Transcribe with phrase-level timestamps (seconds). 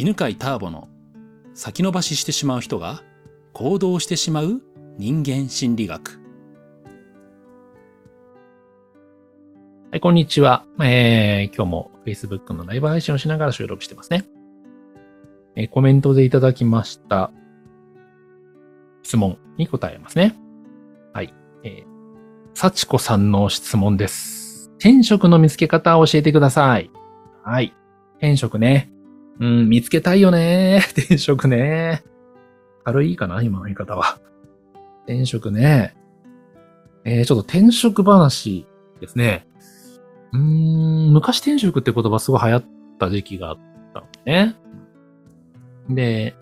[0.00, 0.88] 犬飼ターボの
[1.52, 3.02] 先延ばししてしまう人が
[3.52, 4.62] 行動してしまう
[4.96, 6.18] 人間心理学。
[9.90, 10.64] はい、こんにちは。
[10.80, 14.24] えー、今日も Facebook のライブ配信をしながら収録してますね。
[15.54, 17.30] えー、コメントでいただきました
[19.02, 20.34] 質問に答えますね。
[21.12, 21.34] はい。
[21.62, 21.84] えー、
[22.54, 24.70] 幸子さんの質問です。
[24.78, 26.90] 転職の見つけ方を教えてください。
[27.44, 27.74] はい。
[28.16, 28.90] 転職ね。
[29.40, 30.82] うん、見つけたいよね。
[30.96, 32.04] 転職ね。
[32.84, 34.20] 軽いかな今の言い方は。
[35.04, 35.96] 転職ね。
[37.04, 38.66] えー、ちょっと転職話
[39.00, 39.46] ですね。
[40.32, 42.64] うん、昔転職って言葉すごい流行っ
[42.98, 43.58] た時期があっ
[43.94, 44.56] たのね。
[45.88, 46.36] で、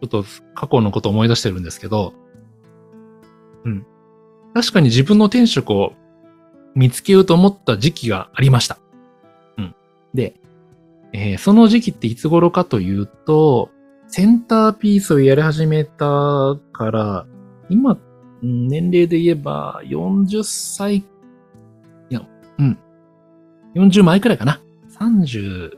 [0.00, 0.24] ちょっと
[0.54, 2.14] 過去のこと思い出してるんですけど、
[3.64, 3.86] うん。
[4.54, 5.92] 確かに自分の転職を
[6.74, 8.78] 見つけようと思った時期がありました。
[9.58, 9.74] うん。
[10.14, 10.40] で、
[11.12, 13.70] えー、その時期っていつ頃かというと、
[14.08, 17.26] センターピースをやり始めたから、
[17.68, 17.98] 今、
[18.42, 21.04] 年齢で言えば40歳、い
[22.08, 22.26] や、
[22.58, 22.78] うん。
[23.74, 24.60] 40前くらいかな。
[24.98, 25.76] 36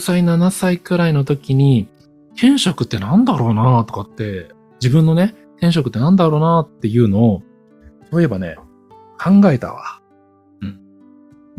[0.00, 1.88] 歳、7歳くらいの時に、
[2.34, 4.48] 転職ってなんだろうなとかって、
[4.80, 7.42] 自分のね、転職ってなんだろうなっていうのを、
[8.10, 8.56] そういえばね、
[9.18, 10.00] 考えたわ。
[10.60, 10.80] うん。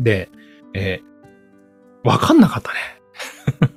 [0.00, 0.30] で、
[0.74, 1.00] え
[2.04, 2.78] わかんなかったね。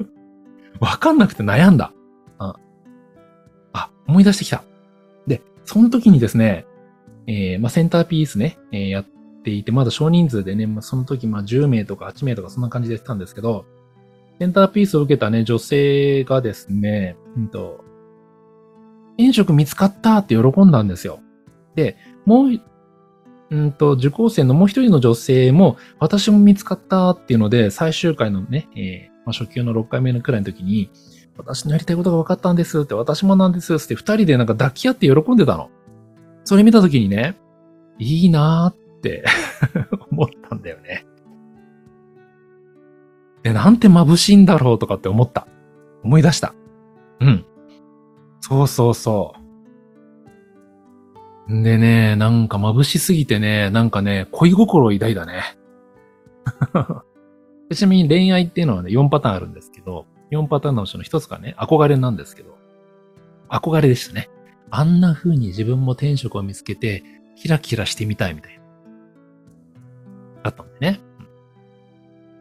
[0.80, 1.94] わかんなくて悩んだ。
[2.39, 2.55] あ、
[3.73, 4.64] あ、思い出してきた。
[5.27, 6.66] で、その時にですね、
[7.27, 9.05] えー、まあ、センターピースね、えー、やっ
[9.44, 13.66] ていて、まだ少人数でね、まあ、その時、まあ、10名とか8名とかそんな感じでしたんですけど、
[14.39, 17.83] センターピースを受けたね、女性がですね、うんと、
[19.17, 20.17] 転職見つかった？
[20.17, 21.19] って喜んだんですよ。
[21.75, 22.61] で、もう
[23.52, 30.89] うんと、受講生のもう一人の女性も、私も見つかったっていうので、最終回のね、えー、まあ、初級の6回目のくらいの時に、
[31.38, 35.70] 私のやりたいことが分かったんですって、私もなんですって二人でなんか抱き合って喜んでたの。
[36.45, 37.37] それ見た時にね、
[37.99, 39.26] いいなーって
[40.11, 41.05] 思ったんだよね。
[43.43, 45.47] で、なんて眩しいんだろうとかって思った。
[46.03, 46.53] 思い出した。
[47.20, 47.45] うん。
[48.39, 49.40] そうそうそう。
[51.47, 55.57] でね、なんか眩しすぎてね、なんかね、恋心を抱いたね。
[57.73, 62.57] ちなみに恋愛っていうのはね、4パターンあるんですけど、4パターンのうちの1つがね、憧れなんですけど、
[63.49, 64.29] 憧れでしたね。
[64.69, 67.03] あんな風に自分も転職を見つけて、
[67.35, 68.61] キラキラしてみたいみたいな。
[70.43, 70.99] だったんでね。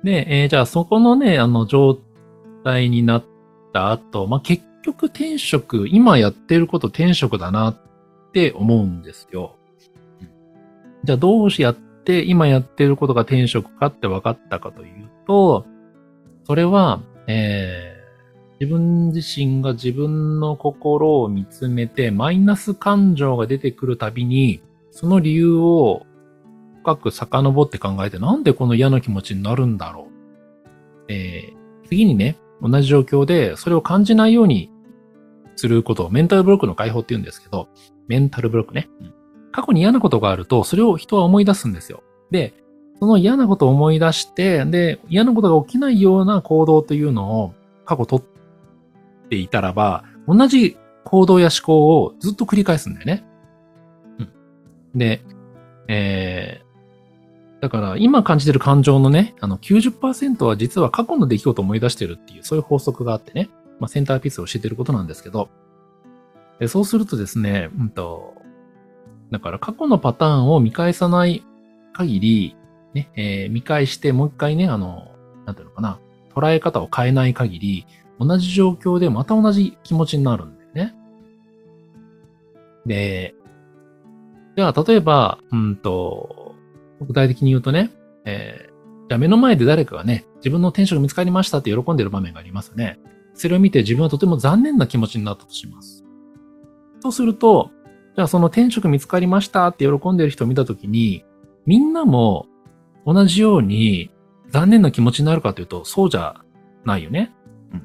[0.04, 1.98] で、えー、じゃあそこのね、あの状
[2.64, 3.24] 態になっ
[3.72, 7.79] た後、まあ、結局転職、今やってること転職だなっ
[8.30, 9.56] って思うんですよ。
[11.02, 15.66] じゃあどうしやって今やってることが転職かって分かったかというと、
[16.44, 24.62] それは、えー、自分自身が自分の心を見つめてマイナス感情が出てくるたびに、
[24.92, 26.06] その理由を
[26.82, 30.08] 深く遡って考えてなんでこの嫌な気持ちになるんだろ
[31.08, 31.12] う。
[31.12, 34.70] えー、次にね、同じ状況でそれを感じないように
[35.60, 37.68] することをメンタルブロックの解放って言うんですけど、
[38.08, 38.88] メンタルブロックね。
[39.52, 42.02] 過去に嫌なことがあると、それを人は思い出すんですよ。
[42.30, 42.54] で、
[42.98, 47.54] その嫌なことを思い出して、で、嫌なことが起きないような行動というのを
[47.84, 53.24] 過去取っていたらば、同じ行動や思考をずっと繰り返すんだよね。
[54.18, 54.98] うん。
[54.98, 55.22] で、
[55.88, 63.50] えー、だから今感じてる感情のね、あの90%は実は過去の出来事を思い出してるっていう、そういう法則があってね。
[63.80, 65.48] まあ、センターピースを教えてることなんですけど、
[66.68, 68.34] そうするとですね、うんと、
[69.30, 71.44] だから過去のパターンを見返さない
[71.92, 72.56] 限り、
[72.94, 75.08] ね、えー、見返してもう一回ね、あの、
[75.46, 75.98] なんていうのかな、
[76.34, 77.86] 捉え方を変えない限り、
[78.18, 80.94] 同じ状況でまた同じ気持ちになるんだよね。
[82.84, 83.34] で、
[84.56, 86.54] じゃあ、例えば、うんと、
[87.00, 87.90] 具体的に言うとね、
[88.24, 92.98] えー、じゃあ目の前で誰かがね、自分の転職見つかりましたって喜んでる場面がありますよね。
[93.40, 96.04] それを見て自分はとても残念な気持ちになったとします。
[97.00, 97.70] そうすると、
[98.14, 101.24] じゃあその転職見つかりましたって喜んでる人を見たときに、
[101.64, 102.46] みんなも
[103.06, 104.10] 同じように
[104.50, 106.42] 残念な気持ちになるかというと、そうじゃ
[106.84, 107.32] ないよね。
[107.72, 107.82] うん。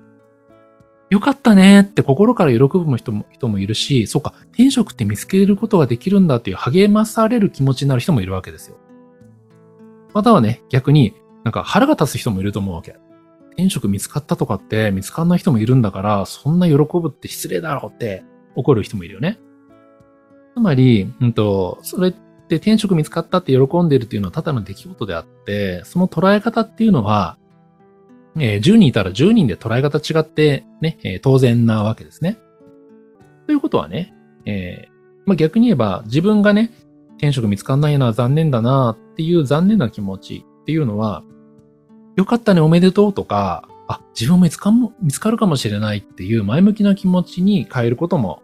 [1.09, 8.75] よかったねって心から喜ぶ人も人もいるし、そうか、転職って見つけることができるんだっていう励まされる気持ちになる人もいるわけですよ。
[10.13, 11.13] またはね、逆に
[11.45, 12.97] なんか腹が立つ人もいると思うわけ。
[13.55, 18.23] 転職見つかったとかって見つかんない人もいるんだから、そんな喜ぶって失礼だろうって
[18.55, 19.39] 怒る人もいるよね。
[20.53, 27.37] つまり、うんと、それって転職見つかったって喜んでるっていうのはただの出来事であって、その捉え方っていうのは、
[28.37, 32.37] えー10人いたら10人で捉え方違ってね、えー当然なわけですね。
[33.47, 34.13] ということはね、
[34.45, 36.71] えーまあ、逆に言えば自分がね、
[37.17, 41.23] 転職見つかんないな、残念だなっていう残念な気持ちっていうのは、
[42.15, 48.41] よかったね、おめでとうとか、あ、自分も見つかも見つかるかもしれないっていう前向きな気持ちに変えることも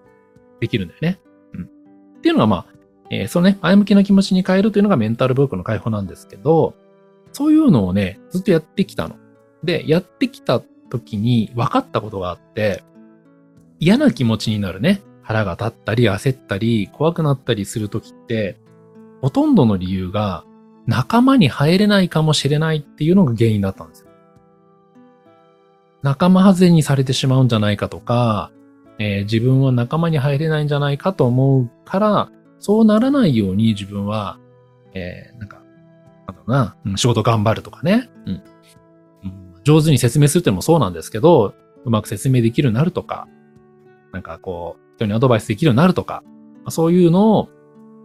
[0.59, 1.19] できるんだよね。
[1.53, 1.63] うん。
[1.63, 2.65] っていうのがまあ、
[3.09, 6.75] えーそのね、前向きな気持ちに変えるというのがメンタルブロックの解放なんですけど、
[7.33, 9.15] そういうのをね、ずっとやってきたの。
[9.63, 12.83] で、やってきた時に分かったことがあって、
[13.79, 15.01] 嫌な気持ちになるね。
[15.24, 18.59] 腹が立ったり、焦ったり、怖くなったりする時って、
[19.21, 20.44] ほとんどの理由が
[20.88, 24.07] 仲間に入れないかもしれないっていうのが原因だったんですよ。
[26.01, 28.51] 仲間外れにされてしまうんじゃないかとか、
[29.00, 34.39] えー自分は仲間に入れないんじゃないかと思うから、そうならないように自分は、
[34.94, 35.62] えーなんか、
[36.28, 36.51] なんだろう
[36.92, 38.44] な、仕事頑張るとかね、うんうん
[39.63, 41.54] 上手に説明するってのもそうなんですけど、
[41.86, 43.27] うまく説明できるようになるとか、
[44.12, 46.24] なんかこう、人にアドバイスできるようになるとか、
[46.69, 47.50] そういうのを、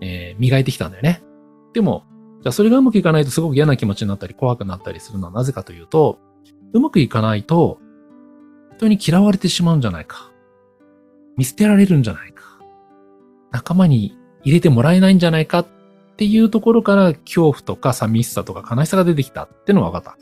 [0.03, 1.23] えー磨いてきたんだよね。
[1.73, 2.05] でも、
[2.47, 6.21] じゃあそれがうまくいかないとすごく嫌な気持ちになったり怖くなったりするのはなぜかというと、
[6.73, 7.81] うまくいかないと、
[8.77, 10.31] 人に嫌われてしまうんじゃないか。
[11.37, 12.45] 見捨てられるんじゃないか。
[13.51, 15.67] 仲間に入れてもらえないんじゃないかっ
[16.17, 20.19] ていうところから恐怖とか寂しさとか悲しさが出てきたってのが分かった。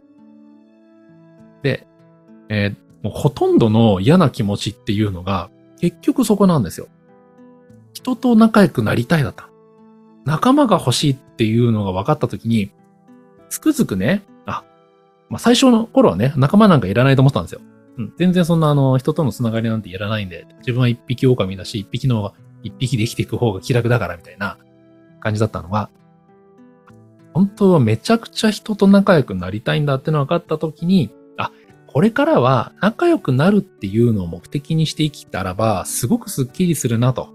[1.62, 1.87] で、
[2.49, 6.88] えーもうほとんどの嫌な気持ちっていうのが結局そこなんですよ。
[7.93, 9.50] 人と仲良くなりたいだった。
[10.25, 12.71] 仲間が欲しいっていうのが分かったときに、
[13.49, 14.65] つくづくね、あ、
[15.29, 17.61] まあ、最初の頃はね、仲間なんかいらないと思ったんですよ。
[17.99, 22.32] うん、全然そんなあの、人とのつながりなんていらないんで、自分は一匹狼だし、一匹の方が、
[22.62, 24.59] 一匹で生きていく方が気楽だからみたいな
[25.21, 25.91] 感じだったのが、
[27.35, 31.53] 本当はめちゃくちゃ人と仲良くなりたいんだっての分かったときに、あ、
[31.87, 37.29] これからは仲良くなるっていうのを目的にして生きたらば、すごくスッキリするなと。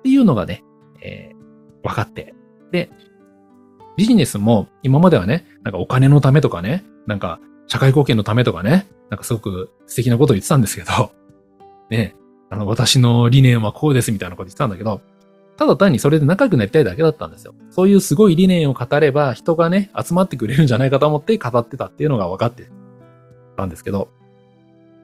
[0.00, 0.64] っていうのがね、
[1.02, 1.35] えー
[1.86, 2.34] 分かって。
[2.72, 2.90] で、
[3.96, 11.12] ビジネスも今まではね、なんかお金のためとかね、なんか社会貢献のためとかね、なんかすごく素敵なことを言ってたんですけど、
[11.90, 12.16] ね、
[12.50, 15.00] あの私の理念はこうですみたいなこと言ってたんだけど、
[15.56, 17.54] ただ単にそれで仲良くなりたいだけだったんですよ。
[17.70, 22.68] そういうすごい理念を語れば人がね、集まってくれるんじゃないかと思って語ってたっていうのが分かって
[23.56, 24.08] たんですけど、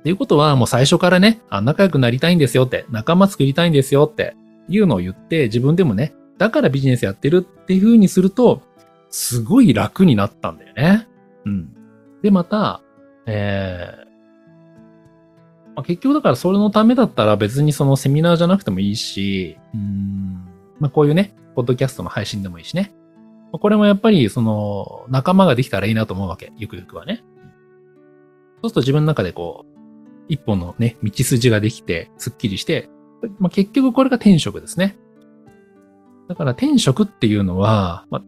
[0.00, 4.34] っていうことはもう最初からね、あ仲良くなりたいんですよって、仲間作りたいんですよって
[4.68, 8.62] いうのを言って自分でもね、だからビジネスやってるっていう風にすると、
[9.10, 11.08] すごい楽になったんだよね。
[11.44, 11.68] うん。
[12.22, 12.82] で、また、
[13.26, 14.12] えー
[15.74, 20.48] まあ、結局だからそれのためだったら別にそのセミナーじゃなくてもいいし、うん、
[20.78, 22.92] まあ、こういうね、ポッドキャストの配信でもいいしね。
[23.52, 26.52] まあこれもやっぱりその仲間ができたらいいなと思うわけ。
[26.56, 27.22] ゆくゆくはね。
[28.62, 29.72] そうすると自分の中でこう、
[30.28, 32.88] 一本のね、道筋ができて、すっきりして、
[33.38, 34.96] まあ、結局これが転職ですね。
[36.32, 38.22] だから転職っていうのは、まあ、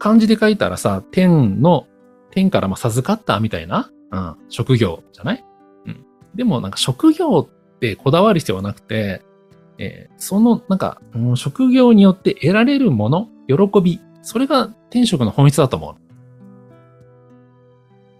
[0.00, 1.86] 漢字で書いたらさ、天の、
[2.32, 5.44] 天からま授かったみたいな、うん、職業じゃない？
[5.86, 6.04] うん。
[6.34, 9.22] でもなんか職業ってこだわる必要はなくて、
[9.78, 15.94] えーそのなんか、うん職業によって得られるもの、喜び、それが転職の本質だと思う。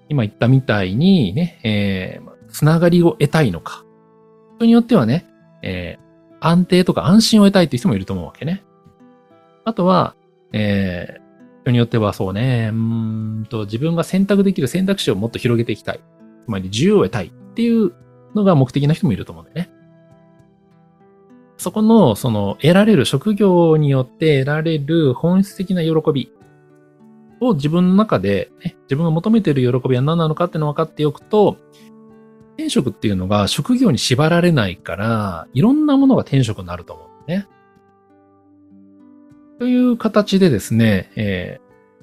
[0.08, 3.84] 今言ったみたいにね、えーつながりを得たいのか。
[4.58, 5.26] 人によってはね、
[5.62, 6.06] えー
[6.38, 8.62] 安定とか安心を得たいっていう人もいると思うわけね。
[9.66, 10.16] あとは、
[10.52, 11.26] えー
[11.66, 16.00] 人によってはそうね、うんと、自分が選択できる選択肢をもっと広げていきたい。
[16.44, 17.92] つまり自由を得たいっていう
[18.36, 19.72] のが目的な人もいると思うんだよね。
[21.56, 26.30] そこの、その、得られる職業によって得られる本質的な喜び
[27.40, 31.56] を自分の中で、ね、自分が求めている喜びは何なのかっていうのを分かっておくと、
[32.54, 37.48] 転職っていうのが職業に縛られないから、いろんなものが転職になると思うんだよね。
[39.58, 41.60] という形でですね、え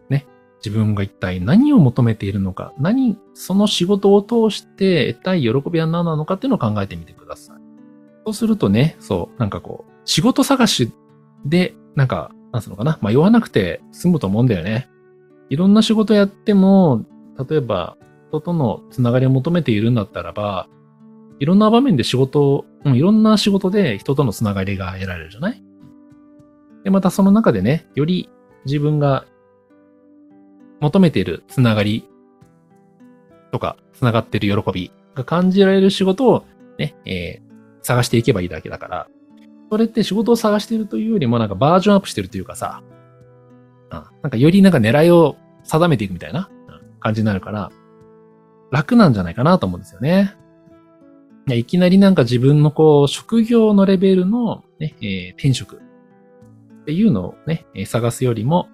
[0.10, 0.26] ーね、
[0.64, 7.58] 自分が一体何を求めているのか、何、その仕事を通して得たい喜びは何なのかっていうのを考えてみてください。
[8.26, 10.92] そうするとね、そう、なんかこう、仕事探し
[11.46, 14.90] で、なんか、なんつうのかな、迷わなくて済むと思うんだよね。
[15.50, 17.06] いろんな仕事やっても、
[17.50, 17.98] 例えば、
[18.30, 20.68] 人とのつながりを求めているんだったらば、
[21.40, 25.63] いろんな場面で仕事を、うん、いろんな仕事で人とのつながりが得られるじゃない？
[26.84, 28.30] で、またその中でね、より
[28.66, 29.26] 自分が
[30.80, 32.08] 求めているつながり
[33.52, 36.46] とか、つながっている喜びが感じられる仕事を
[36.78, 37.54] ね、えー
[37.86, 39.08] 探していけばいいだけだから、
[39.70, 42.82] それって仕事を探しているというよりもなんかバージョンアップしてるというかさ、
[43.92, 46.50] うんなんかよりなんか狙いを定めていくみたいな
[47.02, 47.72] 感じになるから、
[48.72, 50.34] 楽なんじゃないかなと思うんですよね。
[51.48, 55.82] いやいきなりなんか自分のこう、職業のレベルのね、えー転職
[56.84, 58.68] っていうのをね、探すよりも、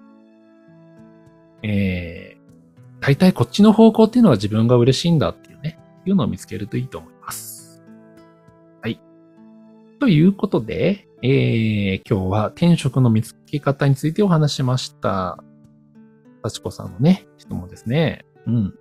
[1.62, 7.84] えー、大体こっちの方向っていうのが自分が嬉しいんだっていうね、いうのを見つけるといいと思います。
[8.82, 9.00] はい。
[10.00, 15.38] ということで、えー、今日は転職の見つけ方についてお話ししました。
[16.42, 18.24] 幸子さんのね、質問ですね。
[18.46, 18.74] うん。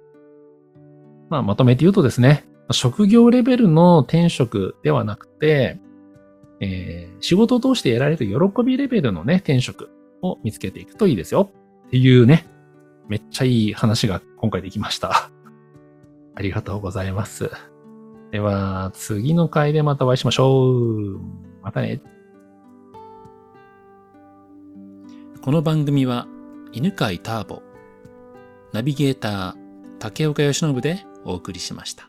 [1.30, 5.80] まあ、まとめて言うとですね、職業レベルの転職ではなくて、
[6.60, 9.90] えー仕事を通して得られる喜びレベルのね、転職
[10.22, 11.52] を見つけていくといいですよ。
[11.88, 12.48] っていうね、
[13.08, 15.32] めっちゃいい話が今回できました。
[16.36, 17.52] ありがとうございます。
[18.32, 21.20] では、次の回でまたお会いしましょう。
[21.62, 22.02] またね。
[25.42, 26.28] この番組は
[26.72, 27.64] 犬飼ターボ、
[28.72, 29.56] ナビゲーター
[29.98, 32.09] 竹岡由伸でお送りしました。